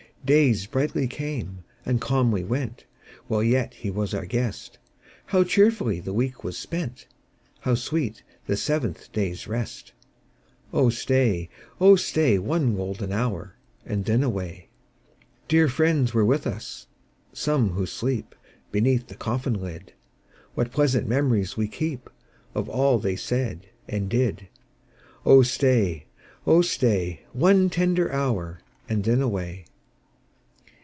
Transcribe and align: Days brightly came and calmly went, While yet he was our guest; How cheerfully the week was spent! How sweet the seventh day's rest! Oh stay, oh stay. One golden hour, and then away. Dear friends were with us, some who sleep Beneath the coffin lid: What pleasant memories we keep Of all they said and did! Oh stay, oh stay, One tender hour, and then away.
Days 0.23 0.67
brightly 0.67 1.07
came 1.07 1.63
and 1.83 1.99
calmly 1.99 2.43
went, 2.43 2.85
While 3.27 3.41
yet 3.41 3.73
he 3.73 3.89
was 3.89 4.13
our 4.13 4.27
guest; 4.27 4.77
How 5.25 5.43
cheerfully 5.43 5.99
the 5.99 6.13
week 6.13 6.43
was 6.43 6.59
spent! 6.59 7.07
How 7.61 7.73
sweet 7.73 8.21
the 8.45 8.55
seventh 8.55 9.11
day's 9.11 9.47
rest! 9.47 9.93
Oh 10.71 10.89
stay, 10.89 11.49
oh 11.81 11.95
stay. 11.95 12.37
One 12.37 12.75
golden 12.75 13.11
hour, 13.11 13.55
and 13.83 14.05
then 14.05 14.21
away. 14.21 14.69
Dear 15.47 15.67
friends 15.67 16.13
were 16.13 16.23
with 16.23 16.45
us, 16.45 16.85
some 17.33 17.71
who 17.71 17.87
sleep 17.87 18.35
Beneath 18.71 19.07
the 19.07 19.15
coffin 19.15 19.55
lid: 19.55 19.91
What 20.53 20.71
pleasant 20.71 21.07
memories 21.09 21.57
we 21.57 21.67
keep 21.67 22.11
Of 22.53 22.69
all 22.69 22.99
they 22.99 23.15
said 23.15 23.69
and 23.87 24.07
did! 24.07 24.49
Oh 25.25 25.41
stay, 25.41 26.05
oh 26.45 26.61
stay, 26.61 27.23
One 27.33 27.71
tender 27.71 28.11
hour, 28.13 28.59
and 28.87 29.03
then 29.03 29.19
away. 29.23 29.65